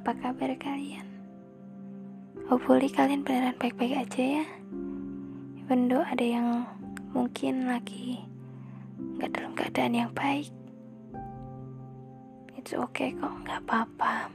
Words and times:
Apa 0.00 0.16
kabar 0.16 0.48
kalian? 0.56 1.04
Hopefully 2.48 2.88
kalian 2.88 3.20
beneran 3.20 3.52
baik-baik 3.60 4.00
aja 4.08 4.40
ya 4.40 4.46
Even 5.60 5.92
though 5.92 6.00
ada 6.00 6.24
yang 6.24 6.64
mungkin 7.12 7.68
lagi 7.68 8.24
nggak 8.96 9.28
dalam 9.36 9.52
keadaan 9.52 9.92
yang 9.92 10.08
baik 10.16 10.48
It's 12.56 12.72
okay 12.72 13.12
kok, 13.12 13.44
nggak 13.44 13.60
apa-apa 13.68 14.32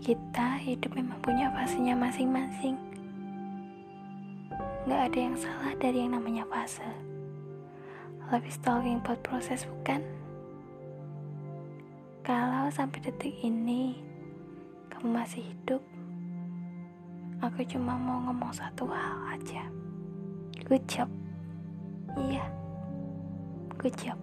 Kita 0.00 0.56
hidup 0.56 0.96
memang 0.96 1.20
punya 1.20 1.52
fasenya 1.52 1.92
masing-masing 1.92 2.80
Nggak 4.88 5.00
ada 5.04 5.18
yang 5.20 5.36
salah 5.36 5.72
dari 5.76 6.08
yang 6.08 6.16
namanya 6.16 6.48
fase 6.48 6.88
Love 8.32 8.48
is 8.48 8.56
talking 8.64 9.04
about 9.04 9.20
proses 9.20 9.68
bukan? 9.68 10.00
Kalau 12.22 12.70
sampai 12.70 13.02
detik 13.02 13.34
ini 13.42 13.98
kamu 14.88 15.18
masih 15.18 15.42
hidup, 15.42 15.82
aku 17.42 17.62
cuma 17.66 17.98
mau 17.98 18.22
ngomong 18.28 18.52
satu 18.54 18.86
hal 18.90 19.38
aja. 19.38 19.66
Good 20.68 20.84
job. 20.86 21.08
Iya, 22.18 22.44
good 23.78 23.94
job. 23.98 24.18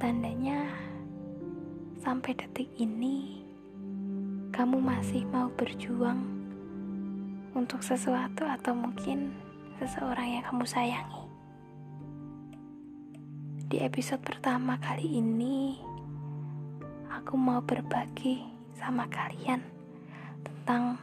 Tandanya 0.00 0.64
sampai 2.00 2.32
detik 2.32 2.72
ini 2.80 3.44
kamu 4.50 4.80
masih 4.80 5.22
mau 5.28 5.46
berjuang 5.54 6.24
untuk 7.54 7.84
sesuatu 7.84 8.48
atau 8.48 8.72
mungkin 8.72 9.30
seseorang 9.78 10.40
yang 10.40 10.44
kamu 10.44 10.64
sayangi. 10.66 11.29
Di 13.70 13.78
episode 13.86 14.18
pertama 14.26 14.82
kali 14.82 15.22
ini, 15.22 15.78
aku 17.06 17.38
mau 17.38 17.62
berbagi 17.62 18.42
sama 18.74 19.06
kalian 19.06 19.62
tentang 20.42 20.98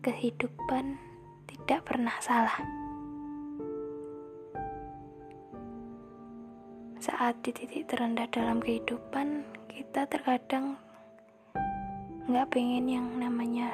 kehidupan 0.00 0.96
tidak 1.44 1.84
pernah 1.84 2.16
salah. 2.24 2.56
Saat 6.96 7.44
di 7.44 7.52
titik 7.52 7.92
terendah 7.92 8.24
dalam 8.32 8.64
kehidupan, 8.64 9.44
kita 9.68 10.08
terkadang 10.08 10.80
nggak 12.24 12.48
pengen 12.48 12.88
yang 12.88 13.04
namanya 13.20 13.68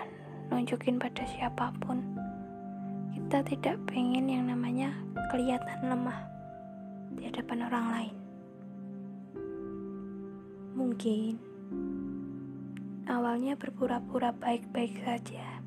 nunjukin 0.50 0.98
pada 0.98 1.22
siapa 1.38 1.70
pun. 1.78 2.02
Kita 3.14 3.46
tidak 3.46 3.78
pengen 3.86 4.26
yang 4.26 4.50
namanya 4.50 4.90
kelihatan 5.30 5.86
lemah 5.86 6.18
di 7.14 7.30
hadapan 7.30 7.70
orang 7.70 7.86
lain. 7.94 8.23
Mungkin 10.74 11.38
awalnya 13.06 13.54
berpura-pura 13.54 14.34
baik-baik 14.34 15.06
saja, 15.06 15.62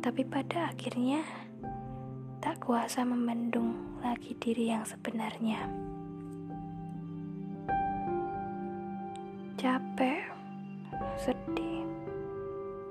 tapi 0.00 0.24
pada 0.24 0.72
akhirnya 0.72 1.20
tak 2.40 2.56
kuasa 2.64 3.04
membendung 3.04 4.00
lagi 4.00 4.32
diri 4.40 4.72
yang 4.72 4.80
sebenarnya. 4.88 5.68
Capek, 9.60 10.24
sedih, 11.20 11.84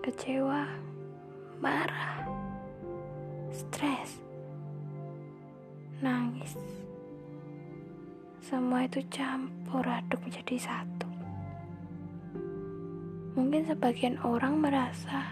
kecewa, 0.05 0.69
marah, 1.57 2.29
stres, 3.49 4.21
nangis. 5.97 6.53
Semua 8.37 8.85
itu 8.85 9.01
campur 9.09 9.81
aduk 9.81 10.21
menjadi 10.21 10.61
satu. 10.61 11.02
Mungkin 13.33 13.65
sebagian 13.65 14.21
orang 14.21 14.61
merasa 14.61 15.25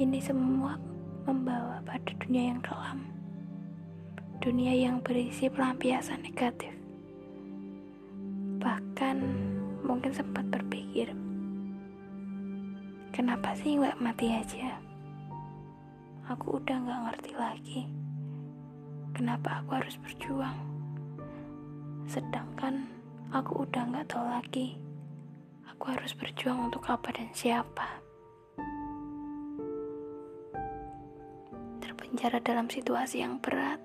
ini 0.00 0.16
semua 0.16 0.80
membawa 1.28 1.84
pada 1.84 2.08
dunia 2.16 2.56
yang 2.56 2.64
kelam. 2.64 3.04
Dunia 4.40 4.72
yang 4.72 4.96
berisi 5.04 5.52
pelampiasan 5.52 6.24
negatif. 6.24 6.72
Bahkan 8.64 9.16
mungkin 9.84 10.08
sempat 10.16 10.48
berpikir, 10.48 11.12
kenapa 13.12 13.52
sih 13.60 13.76
nggak 13.76 14.00
mati 14.00 14.32
aja? 14.32 14.80
Aku 16.32 16.64
udah 16.64 16.80
nggak 16.80 17.02
ngerti 17.12 17.32
lagi. 17.36 17.80
Kenapa 19.12 19.60
aku 19.60 19.76
harus 19.76 20.00
berjuang? 20.00 20.56
Sedangkan 22.08 22.88
aku 23.36 23.68
udah 23.68 23.84
nggak 23.84 24.08
tahu 24.08 24.24
lagi 24.24 24.81
Aku 25.72 25.88
harus 25.88 26.12
berjuang 26.12 26.68
untuk 26.68 26.84
apa 26.92 27.08
dan 27.16 27.32
siapa. 27.32 28.04
Terpenjara 31.80 32.44
dalam 32.44 32.68
situasi 32.68 33.24
yang 33.24 33.40
berat. 33.40 33.80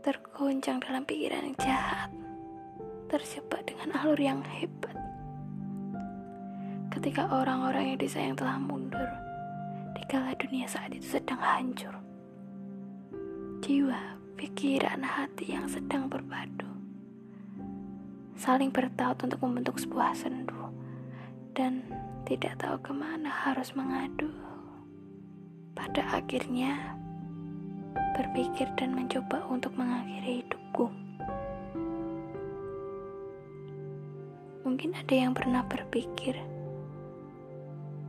Tergoncang 0.00 0.80
dalam 0.80 1.04
pikiran 1.04 1.52
yang 1.52 1.58
jahat. 1.60 2.08
Terjebak 3.12 3.68
dengan 3.68 4.00
alur 4.00 4.16
yang 4.16 4.40
hebat. 4.40 4.96
Ketika 6.96 7.28
orang-orang 7.28 7.92
yang 7.92 8.00
disayang 8.00 8.36
telah 8.40 8.56
mundur, 8.56 9.10
dikala 9.92 10.32
dunia 10.40 10.64
saat 10.64 10.88
itu 10.96 11.20
sedang 11.20 11.38
hancur. 11.38 11.92
Jiwa, 13.60 14.16
pikiran, 14.40 15.04
hati 15.04 15.52
yang 15.52 15.68
sedang 15.68 16.08
berpadu 16.08 16.75
saling 18.36 18.68
bertaut 18.68 19.16
untuk 19.24 19.40
membentuk 19.40 19.80
sebuah 19.80 20.12
sendu 20.12 20.68
dan 21.56 21.80
tidak 22.28 22.60
tahu 22.60 22.76
ke 22.84 22.92
mana 22.92 23.32
harus 23.32 23.72
mengadu. 23.72 24.28
Pada 25.72 26.04
akhirnya 26.12 26.96
berpikir 28.12 28.68
dan 28.76 28.92
mencoba 28.92 29.40
untuk 29.48 29.72
mengakhiri 29.76 30.44
hidupku. 30.44 30.86
Mungkin 34.68 34.92
ada 34.92 35.14
yang 35.16 35.32
pernah 35.32 35.64
berpikir 35.64 36.36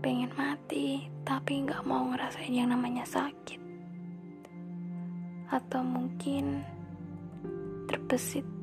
pengen 0.04 0.32
mati 0.36 1.08
tapi 1.24 1.64
nggak 1.64 1.84
mau 1.88 2.08
ngerasain 2.12 2.52
yang 2.52 2.72
namanya 2.72 3.04
sakit 3.04 3.60
atau 5.48 5.80
mungkin 5.80 6.64
terbesit 7.88 8.57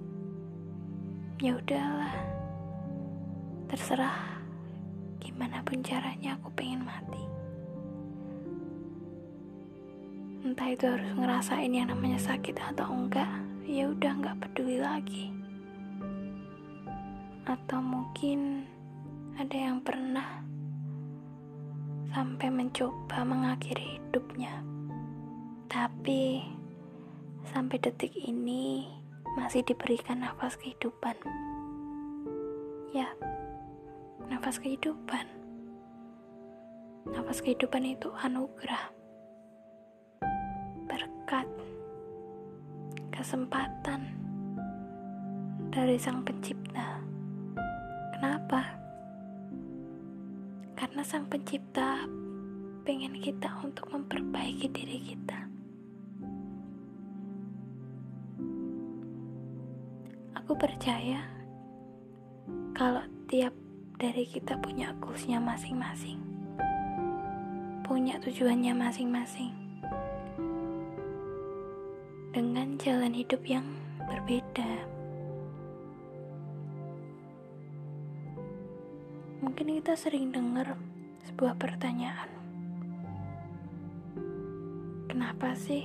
ya 1.43 1.59
udahlah. 1.59 2.15
Terserah 3.67 4.39
gimana 5.19 5.65
pun 5.67 5.83
caranya 5.83 6.39
aku 6.39 6.53
pengen 6.55 6.87
mati. 6.87 7.25
Entah 10.45 10.69
itu 10.71 10.85
harus 10.87 11.11
ngerasain 11.17 11.73
yang 11.75 11.91
namanya 11.91 12.21
sakit 12.21 12.55
atau 12.61 12.87
enggak 12.93 13.27
ya 13.67 13.91
udah 13.91 14.13
nggak 14.15 14.39
peduli 14.47 14.79
lagi. 14.79 15.33
Atau 17.49 17.83
mungkin 17.83 18.69
ada 19.35 19.57
yang 19.59 19.83
pernah 19.83 20.45
sampai 22.15 22.47
mencoba 22.55 23.27
mengakhiri 23.27 23.99
hidupnya. 23.99 24.63
Tapi 25.67 26.47
sampai 27.51 27.77
detik 27.83 28.15
ini 28.15 28.87
masih 29.35 29.67
diberikan 29.67 30.23
nafas 30.23 30.55
kehidupan. 30.59 31.19
Ya, 32.95 33.11
nafas 34.31 34.63
kehidupan. 34.63 35.27
Nafas 37.11 37.45
kehidupan 37.45 37.85
itu 37.85 38.09
anugerah, 38.17 38.89
berkat, 40.89 41.45
kesempatan 43.13 44.09
dari 45.69 46.01
Sang 46.01 46.25
Pencipta. 46.25 47.03
Kenapa? 48.17 48.79
Karena 50.79 51.03
Sang 51.05 51.29
Pencipta 51.29 52.09
pengen 52.89 53.21
kita 53.21 53.53
untuk 53.61 53.93
memperbaiki 53.93 54.71
diri 54.73 54.99
kita. 55.13 55.44
Percaya 60.55 61.21
kalau 62.73 63.05
tiap 63.29 63.53
dari 64.01 64.25
kita 64.25 64.57
punya 64.65 64.97
goalsnya 64.97 65.37
masing-masing, 65.37 66.17
punya 67.85 68.17
tujuannya 68.23 68.73
masing-masing, 68.73 69.53
dengan 72.33 72.81
jalan 72.81 73.13
hidup 73.13 73.45
yang 73.45 73.67
berbeda. 74.09 74.89
Mungkin 79.45 79.79
kita 79.85 80.01
sering 80.01 80.33
dengar 80.33 80.81
sebuah 81.29 81.61
pertanyaan. 81.61 82.31
Kenapa 85.13 85.53
sih 85.53 85.85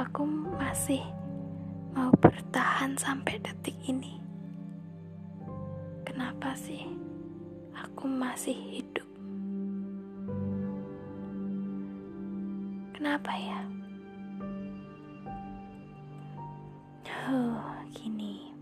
aku 0.00 0.24
masih 0.56 1.17
mau 1.98 2.14
bertahan 2.22 2.94
sampai 2.94 3.42
detik 3.42 3.74
ini. 3.90 4.22
kenapa 6.06 6.54
sih 6.54 6.86
aku 7.74 8.06
masih 8.06 8.54
hidup? 8.54 9.08
Kenapa 12.94 13.34
ya? 13.34 13.60
Oh, 17.26 17.66
gini. 17.90 18.54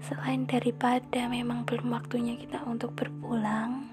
Selain 0.00 0.48
daripada 0.48 1.28
memang 1.28 1.68
belum 1.68 1.92
waktunya 1.92 2.40
kita 2.40 2.64
untuk 2.64 2.96
berpulang, 2.96 3.92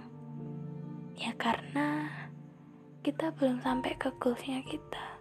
ya 1.19 1.35
karena 1.35 2.07
kita 3.03 3.35
belum 3.35 3.59
sampai 3.59 3.91
ke 3.99 4.07
goalsnya 4.23 4.63
kita. 4.63 5.19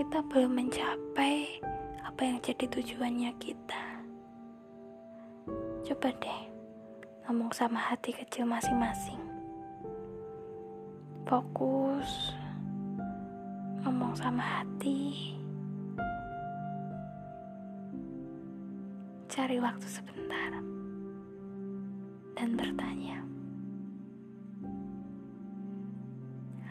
Kita 0.00 0.24
belum 0.32 0.56
mencapai 0.56 1.60
apa 2.10 2.26
yang 2.26 2.42
jadi 2.42 2.66
tujuannya 2.66 3.30
kita. 3.38 3.84
Coba 5.86 6.10
deh 6.18 6.42
ngomong 7.22 7.54
sama 7.54 7.78
hati 7.78 8.10
kecil 8.10 8.50
masing-masing. 8.50 9.22
Fokus 11.22 12.34
ngomong 13.86 14.18
sama 14.18 14.42
hati. 14.42 15.38
Cari 19.30 19.62
waktu 19.62 19.86
sebentar 19.86 20.50
dan 22.34 22.58
bertanya. 22.58 23.22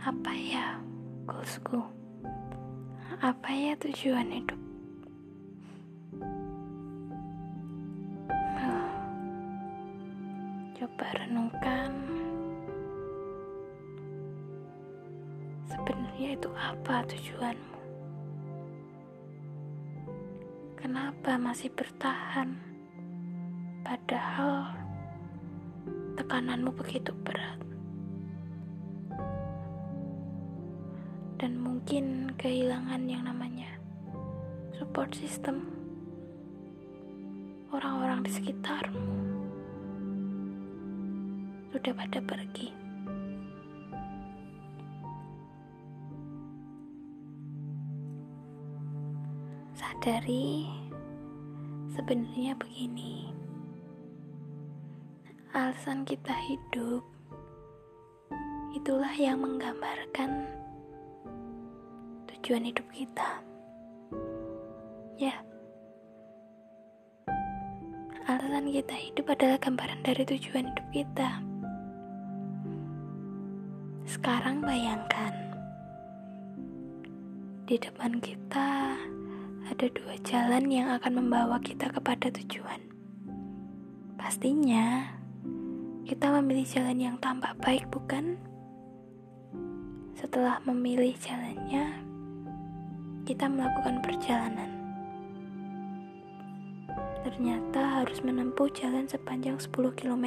Apa 0.03 0.35
ya 0.35 0.83
goalsku? 1.23 1.79
Apa 3.23 3.49
ya 3.55 3.79
tujuan 3.79 4.35
hidup? 4.35 4.68
Sebenarnya 15.69 16.29
itu 16.35 16.49
apa 16.57 17.05
tujuanmu? 17.05 17.79
Kenapa 20.75 21.37
masih 21.37 21.69
bertahan? 21.71 22.57
Padahal 23.85 24.75
tekananmu 26.17 26.73
begitu 26.75 27.13
berat. 27.23 27.69
dan 31.39 31.55
mungkin 31.55 32.35
kehilangan 32.35 33.07
yang 33.07 33.23
namanya 33.23 33.71
support 34.75 35.15
system 35.15 35.71
orang-orang 37.71 38.27
di 38.27 38.31
sekitarmu 38.35 39.07
sudah 41.71 41.95
pada 41.95 42.19
pergi 42.19 42.75
sadari 49.99 50.63
sebenarnya 51.91 52.55
begini 52.55 53.35
alasan 55.51 56.07
kita 56.07 56.31
hidup 56.47 57.03
itulah 58.71 59.11
yang 59.19 59.43
menggambarkan 59.43 60.47
tujuan 62.31 62.63
hidup 62.63 62.87
kita. 62.95 63.43
Ya, 65.19 65.35
alasan 68.23 68.71
kita 68.71 68.95
hidup 68.95 69.35
adalah 69.35 69.59
gambaran 69.59 69.99
dari 70.07 70.23
tujuan 70.23 70.71
hidup 70.71 70.87
kita. 70.95 71.43
Sekarang 74.07 74.63
bayangkan, 74.63 75.35
di 77.67 77.75
depan 77.75 78.15
kita 78.23 78.95
ada 79.69 79.85
dua 79.93 80.17
jalan 80.25 80.65
yang 80.73 80.89
akan 80.97 81.21
membawa 81.21 81.61
kita 81.61 81.93
kepada 81.93 82.33
tujuan. 82.33 82.81
Pastinya, 84.17 85.13
kita 86.09 86.33
memilih 86.41 86.65
jalan 86.65 86.97
yang 86.97 87.15
tampak 87.21 87.53
baik, 87.61 87.85
bukan? 87.93 88.41
Setelah 90.17 90.57
memilih 90.65 91.13
jalannya, 91.21 92.01
kita 93.29 93.45
melakukan 93.45 94.01
perjalanan. 94.01 94.73
Ternyata 97.21 98.01
harus 98.01 98.25
menempuh 98.25 98.73
jalan 98.73 99.05
sepanjang 99.05 99.61
10 99.61 99.69
km 99.93 100.25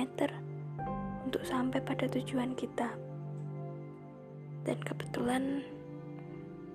untuk 1.27 1.43
sampai 1.43 1.83
pada 1.83 2.07
tujuan 2.07 2.55
kita. 2.55 2.95
Dan 4.63 4.79
kebetulan 4.87 5.67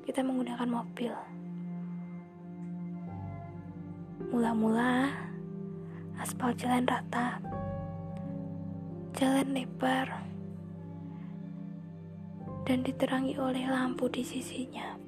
kita 0.03 0.19
menggunakan 0.19 0.67
mobil. 0.67 1.36
Mula-mula 4.27 5.07
aspal 6.19 6.51
jalan 6.59 6.83
rata, 6.83 7.39
jalan 9.15 9.55
lebar, 9.55 10.07
dan 12.67 12.83
diterangi 12.83 13.39
oleh 13.39 13.63
lampu 13.71 14.11
di 14.11 14.27
sisinya. 14.27 14.99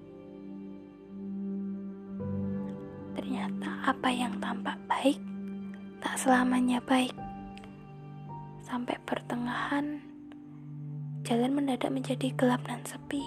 Ternyata 3.17 3.91
apa 3.91 4.07
yang 4.07 4.39
tampak 4.39 4.79
baik 4.87 5.19
tak 5.99 6.15
selamanya 6.15 6.79
baik. 6.87 7.11
Sampai 8.63 8.95
pertengahan, 9.03 9.99
jalan 11.27 11.51
mendadak 11.51 11.91
menjadi 11.91 12.31
gelap 12.39 12.63
dan 12.63 12.79
sepi. 12.87 13.23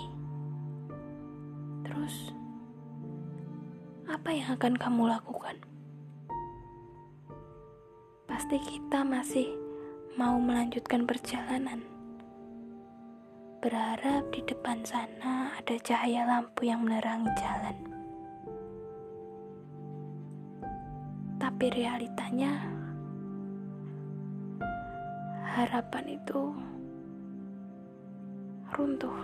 Terus, 1.85 2.33
apa 4.09 4.33
yang 4.33 4.57
akan 4.57 4.75
kamu 4.81 5.13
lakukan? 5.13 5.57
Pasti 8.33 8.57
kita 8.57 9.05
masih 9.05 9.53
mau 10.17 10.41
melanjutkan 10.41 11.05
perjalanan. 11.05 11.85
Berharap 13.61 14.33
di 14.33 14.41
depan 14.49 14.81
sana 14.89 15.53
ada 15.61 15.77
cahaya 15.85 16.25
lampu 16.25 16.65
yang 16.65 16.81
menerangi 16.81 17.29
jalan. 17.37 17.93
tapi 21.43 21.75
realitanya 21.75 22.55
harapan 25.43 26.15
itu 26.15 26.55
runtuh. 28.71 29.19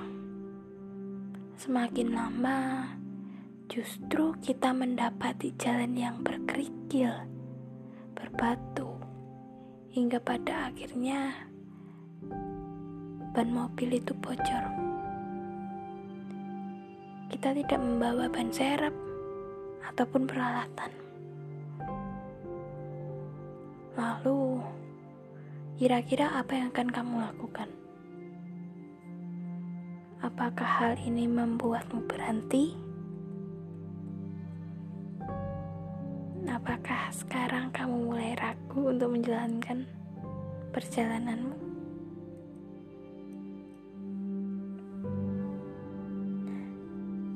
Semakin 1.55 2.11
lama, 2.15 2.91
justru 3.71 4.35
kita 4.43 4.75
mendapati 4.75 5.55
jalan 5.63 5.95
yang 5.95 6.19
berkerikil, 6.27 7.23
berbatu, 8.19 8.98
hingga 9.89 10.21
pada 10.21 10.69
akhirnya 10.69 11.33
ban 13.33 13.49
mobil 13.49 13.97
itu 13.97 14.13
bocor. 14.19 14.65
Kita 17.29 17.53
tidak 17.53 17.81
membawa 17.81 18.29
ban 18.29 18.49
serep 18.53 18.93
ataupun 19.85 20.29
peralatan. 20.29 20.93
Lalu, 23.99 24.63
kira-kira 25.81 26.37
apa 26.39 26.53
yang 26.55 26.69
akan 26.71 26.89
kamu 26.89 27.15
lakukan? 27.25 27.69
Apakah 30.19 30.69
hal 30.83 30.95
ini 30.99 31.31
membuatmu 31.31 32.07
berhenti? 32.11 32.88
Apakah 36.69 37.09
sekarang 37.17 37.73
kamu 37.73 38.13
mulai 38.13 38.37
ragu 38.37 38.93
untuk 38.93 39.17
menjalankan 39.17 39.89
perjalananmu? 40.69 41.57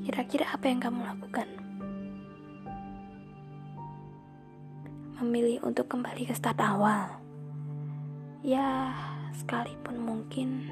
Kira-kira 0.05 0.53
apa 0.53 0.69
yang 0.69 0.85
kamu 0.85 1.01
lakukan? 1.01 1.49
memilih 5.25 5.65
untuk 5.65 5.89
kembali 5.89 6.29
ke 6.29 6.37
start 6.37 6.61
awal. 6.61 7.17
Ya, 8.45 8.93
sekalipun 9.33 9.97
mungkin, 9.97 10.69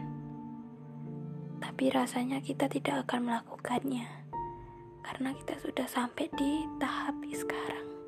tapi 1.65 1.89
rasanya 1.89 2.45
kita 2.45 2.69
tidak 2.69 3.09
akan 3.09 3.25
melakukannya 3.25 4.05
karena 5.01 5.33
kita 5.33 5.57
sudah 5.65 5.89
sampai 5.89 6.29
di 6.37 6.69
tahap 6.77 7.17
sekarang, 7.31 8.00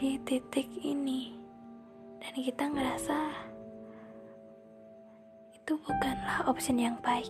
di 0.00 0.16
titik 0.24 0.64
ini, 0.80 1.28
dan 2.24 2.32
kita 2.32 2.72
ngerasa 2.72 3.20
itu 5.52 5.76
bukanlah 5.76 6.48
opsi 6.48 6.72
yang 6.72 6.96
baik. 7.04 7.28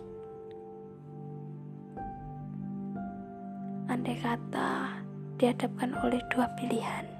Andai 3.91 4.15
kata 4.23 5.03
dihadapkan 5.35 5.99
oleh 5.99 6.23
dua 6.31 6.47
pilihan, 6.55 7.11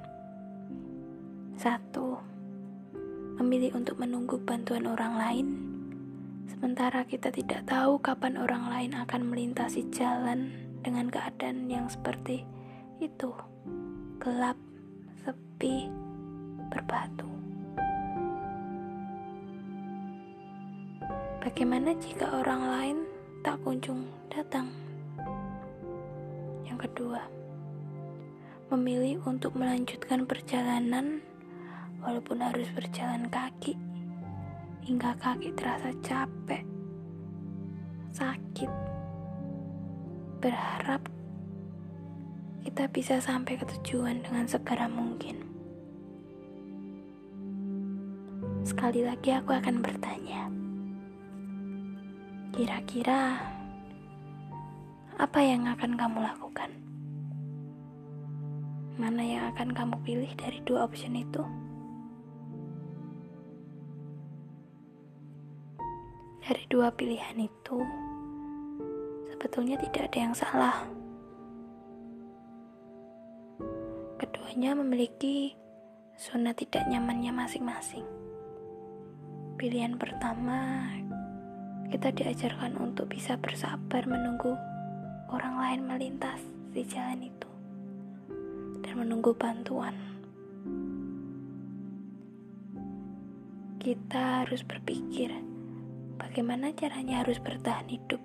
satu, 1.59 2.15
memilih 3.43 3.75
untuk 3.75 3.99
menunggu 3.99 4.39
bantuan 4.47 4.87
orang 4.87 5.19
lain, 5.19 5.47
sementara 6.47 7.03
kita 7.03 7.27
tidak 7.27 7.67
tahu 7.67 7.99
kapan 7.99 8.39
orang 8.39 8.71
lain 8.71 8.95
akan 8.95 9.27
melintasi 9.27 9.83
jalan 9.91 10.47
dengan 10.79 11.11
keadaan 11.11 11.67
yang 11.67 11.91
seperti 11.91 12.47
itu, 13.03 13.35
gelap, 14.23 14.55
sepi, 15.21 15.85
berbatu. 16.73 17.29
Bagaimana 21.41 21.93
jika 22.01 22.41
orang 22.41 22.61
lain 22.65 22.97
tak 23.45 23.61
kunjung 23.61 24.09
datang? 24.33 24.69
Yang 26.65 26.89
kedua, 26.89 27.21
memilih 28.73 29.21
untuk 29.29 29.53
melanjutkan 29.57 30.25
perjalanan 30.25 31.21
walaupun 32.01 32.41
harus 32.41 32.69
berjalan 32.73 33.29
kaki 33.29 33.77
hingga 34.81 35.13
kaki 35.21 35.53
terasa 35.53 35.93
capek, 36.01 36.65
sakit. 38.09 38.71
Berharap 40.41 41.20
kita 42.61 42.85
bisa 42.93 43.17
sampai 43.17 43.57
ke 43.57 43.65
tujuan 43.65 44.21
dengan 44.21 44.45
segera 44.45 44.85
mungkin. 44.85 45.41
Sekali 48.61 49.01
lagi 49.01 49.33
aku 49.33 49.49
akan 49.57 49.81
bertanya. 49.81 50.45
Kira-kira 52.53 53.41
apa 55.17 55.39
yang 55.41 55.65
akan 55.65 55.97
kamu 55.97 56.19
lakukan? 56.21 56.69
Mana 59.01 59.25
yang 59.25 59.49
akan 59.49 59.73
kamu 59.73 59.95
pilih 60.05 60.31
dari 60.37 60.61
dua 60.61 60.85
option 60.85 61.17
itu? 61.17 61.41
Dari 66.45 66.63
dua 66.69 66.93
pilihan 66.93 67.41
itu, 67.41 67.77
sebetulnya 69.33 69.81
tidak 69.81 70.13
ada 70.13 70.19
yang 70.21 70.35
salah. 70.37 71.00
Keduanya 74.31 74.79
memiliki 74.79 75.51
zona 76.15 76.55
tidak 76.55 76.87
nyamannya 76.87 77.35
masing-masing. 77.35 78.07
Pilihan 79.59 79.99
pertama, 79.99 80.87
kita 81.91 82.15
diajarkan 82.15 82.79
untuk 82.79 83.11
bisa 83.11 83.35
bersabar 83.35 84.07
menunggu 84.07 84.55
orang 85.35 85.59
lain 85.59 85.81
melintas 85.83 86.39
di 86.71 86.87
jalan 86.87 87.27
itu 87.27 87.51
dan 88.79 89.03
menunggu 89.03 89.35
bantuan. 89.35 89.99
Kita 93.83 94.47
harus 94.47 94.63
berpikir 94.63 95.51
Bagaimana 96.21 96.69
caranya 96.77 97.25
harus 97.25 97.41
bertahan 97.41 97.89
hidup 97.89 98.21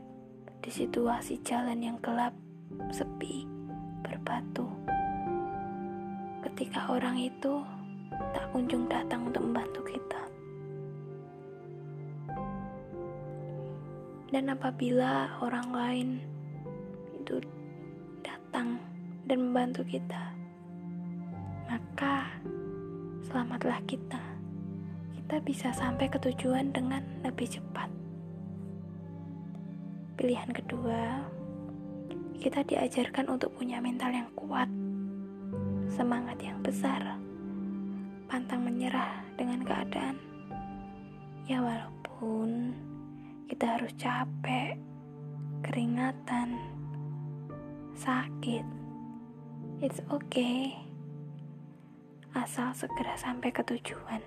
di 0.61 0.69
situasi 0.69 1.41
jalan 1.41 1.81
yang 1.81 1.99
gelap, 2.05 2.37
sepi, 2.93 3.49
berbatu. 4.05 4.66
Ketika 6.57 6.89
orang 6.89 7.21
itu 7.21 7.61
tak 8.33 8.49
kunjung 8.49 8.89
datang 8.89 9.29
untuk 9.29 9.45
membantu 9.45 9.85
kita. 9.85 10.23
Dan 14.33 14.49
apabila 14.49 15.37
orang 15.45 15.69
lain 15.69 16.09
itu 17.13 17.45
datang 18.25 18.81
dan 19.29 19.53
membantu 19.53 19.85
kita, 19.85 20.33
maka 21.69 22.25
selamatlah 23.29 23.77
kita 23.85 24.37
kita 25.27 25.43
bisa 25.43 25.69
sampai 25.75 26.07
ke 26.07 26.23
tujuan 26.23 26.71
dengan 26.73 27.03
lebih 27.27 27.51
cepat. 27.51 27.91
Pilihan 30.15 30.55
kedua, 30.55 31.19
kita 32.39 32.63
diajarkan 32.63 33.35
untuk 33.35 33.51
punya 33.59 33.83
mental 33.83 34.15
yang 34.15 34.31
kuat, 34.39 34.71
semangat 35.97 36.37
yang 36.45 36.61
besar, 36.61 37.17
pantang 38.29 38.69
menyerah 38.69 39.25
dengan 39.41 39.65
keadaan. 39.65 40.21
Ya 41.49 41.65
walaupun 41.65 42.77
kita 43.49 43.81
harus 43.81 43.97
capek, 43.97 44.77
keringatan, 45.65 46.61
sakit, 47.97 48.61
it's 49.81 50.05
okay. 50.13 50.77
Asal 52.37 52.77
segera 52.77 53.17
sampai 53.17 53.49
ke 53.49 53.65
tujuan. 53.65 54.21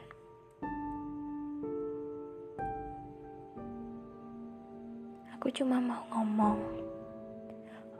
Aku 5.37 5.53
cuma 5.53 5.77
mau 5.77 6.01
ngomong, 6.17 6.57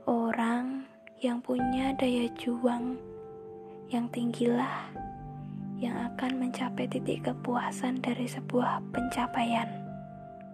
orang 0.09 0.89
yang 1.21 1.37
punya 1.37 1.93
daya 1.93 2.25
juang 2.33 2.97
yang 3.89 4.05
tinggilah 4.13 4.85
yang 5.81 5.97
akan 6.13 6.37
mencapai 6.37 6.85
titik 6.85 7.25
kepuasan 7.25 7.97
dari 8.05 8.29
sebuah 8.29 8.85
pencapaian, 8.93 9.65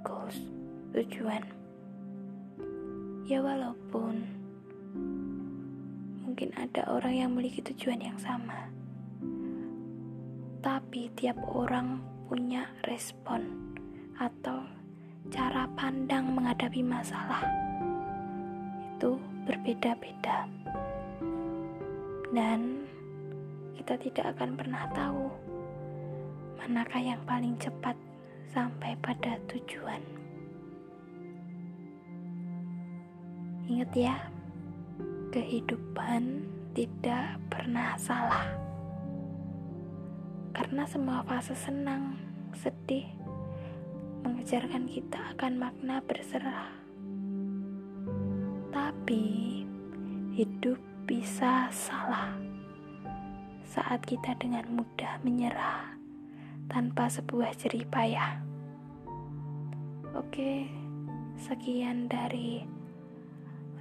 goals, 0.08 0.40
tujuan. 0.96 1.44
Ya 3.28 3.44
walaupun 3.44 4.24
mungkin 6.24 6.56
ada 6.56 6.88
orang 6.88 7.12
yang 7.12 7.30
memiliki 7.36 7.60
tujuan 7.60 8.00
yang 8.00 8.16
sama, 8.16 8.72
tapi 10.64 11.12
tiap 11.20 11.36
orang 11.44 12.00
punya 12.32 12.72
respon 12.88 13.52
atau 14.16 14.64
cara 15.28 15.68
pandang 15.76 16.32
menghadapi 16.32 16.80
masalah. 16.86 17.44
Itu 18.96 19.20
berbeda-beda, 19.44 20.48
dan 22.32 22.86
kita 23.86 24.02
tidak 24.02 24.34
akan 24.34 24.58
pernah 24.58 24.90
tahu 24.98 25.30
manakah 26.58 26.98
yang 26.98 27.22
paling 27.30 27.54
cepat 27.62 27.94
sampai 28.50 28.98
pada 28.98 29.38
tujuan. 29.46 30.02
Ingat 33.70 33.92
ya, 33.94 34.18
kehidupan 35.30 36.50
tidak 36.74 37.38
pernah 37.46 37.94
salah, 38.02 38.58
karena 40.58 40.90
semua 40.90 41.22
fase 41.22 41.54
senang, 41.54 42.18
sedih, 42.58 43.06
mengajarkan 44.26 44.90
kita 44.90 45.22
akan 45.38 45.62
makna 45.62 46.02
berserah. 46.02 46.74
Tapi 48.74 49.62
hidup 50.34 50.82
bisa 51.06 51.70
salah 51.70 52.55
saat 53.76 54.08
kita 54.08 54.40
dengan 54.40 54.64
mudah 54.72 55.20
menyerah 55.28 56.00
tanpa 56.72 57.12
sebuah 57.12 57.52
jerih 57.60 57.84
payah. 57.92 58.40
Oke, 60.16 60.72
sekian 61.36 62.08
dari 62.08 62.64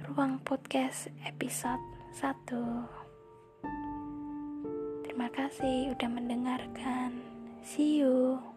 Ruang 0.03 0.43
Podcast 0.43 1.07
episode 1.23 1.79
1. 2.19 3.63
Terima 5.07 5.31
kasih 5.31 5.95
udah 5.95 6.09
mendengarkan. 6.11 7.23
See 7.63 8.03
you. 8.03 8.54